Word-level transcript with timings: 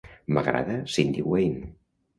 M'agrada 0.37 0.79
Cyndi 0.95 1.27
Wayne. 1.31 1.63